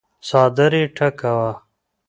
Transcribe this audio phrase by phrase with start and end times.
[0.27, 1.53] څادر يې ټکواهه.